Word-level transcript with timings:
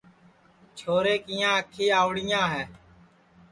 چھورے 0.77 1.15
کِیاں 1.25 1.53
آنکھیں 1.57 1.91
آؤڑِیاں 1.99 2.45
ہے 2.53 2.63